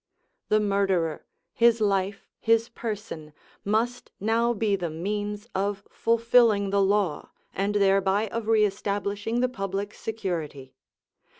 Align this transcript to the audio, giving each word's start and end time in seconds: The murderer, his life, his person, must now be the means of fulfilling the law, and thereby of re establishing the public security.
The 0.49 0.59
murderer, 0.59 1.27
his 1.53 1.79
life, 1.79 2.27
his 2.39 2.69
person, 2.69 3.33
must 3.63 4.11
now 4.19 4.51
be 4.51 4.75
the 4.75 4.89
means 4.89 5.47
of 5.53 5.83
fulfilling 5.91 6.71
the 6.71 6.81
law, 6.81 7.29
and 7.53 7.75
thereby 7.75 8.25
of 8.29 8.47
re 8.47 8.65
establishing 8.65 9.41
the 9.41 9.47
public 9.47 9.93
security. 9.93 10.73